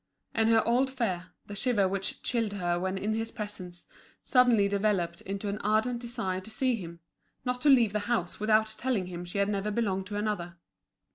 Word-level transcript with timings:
And 0.33 0.49
her 0.49 0.67
old 0.67 0.89
fear, 0.89 1.27
the 1.45 1.53
shiver 1.53 1.87
which 1.87 2.23
chilled 2.23 2.53
her 2.53 2.79
when 2.79 2.97
in 2.97 3.13
his 3.13 3.29
presence, 3.29 3.85
suddenly 4.23 4.67
developed 4.67 5.21
into 5.21 5.47
an 5.47 5.59
ardent 5.59 5.99
desire 6.01 6.41
to 6.41 6.49
see 6.49 6.75
him, 6.75 7.01
not 7.45 7.61
to 7.61 7.69
leave 7.69 7.93
the 7.93 7.99
house 8.09 8.39
without 8.39 8.73
telling 8.79 9.05
him 9.05 9.25
she 9.25 9.37
had 9.37 9.47
never 9.49 9.69
belonged 9.69 10.07
to 10.07 10.15
another. 10.15 10.57